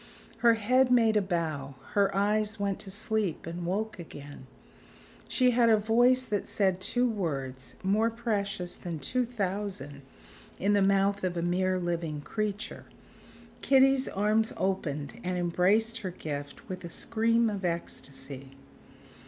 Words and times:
Her 0.39 0.55
head 0.55 0.89
made 0.91 1.15
a 1.15 1.21
bow; 1.21 1.75
her 1.93 2.09
eyes 2.15 2.59
went 2.59 2.79
to 2.79 2.89
sleep 2.89 3.45
and 3.45 3.67
woke 3.67 3.99
again; 3.99 4.47
she 5.27 5.51
had 5.51 5.69
a 5.69 5.77
voice 5.77 6.23
that 6.23 6.47
said 6.47 6.81
two 6.81 7.07
words 7.07 7.75
more 7.83 8.09
precious 8.09 8.75
than 8.75 8.97
two 8.97 9.25
thousand 9.25 10.01
in 10.57 10.73
the 10.73 10.81
mouth 10.81 11.23
of 11.23 11.37
a 11.37 11.43
mere 11.43 11.77
living 11.77 12.21
creature. 12.21 12.85
Kitty's 13.61 14.07
arms 14.07 14.51
opened 14.57 15.19
and 15.23 15.37
embraced 15.37 15.99
her 15.99 16.09
gift 16.09 16.67
with 16.67 16.83
a 16.83 16.89
scream 16.89 17.47
of 17.47 17.63
ecstasy. 17.63 18.55